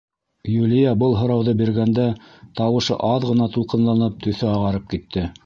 [0.51, 2.07] —Юлия был һорауҙы биргәндә
[2.61, 5.29] тауышы аҙ ғына тулҡынланып, төҫө ағарып китте.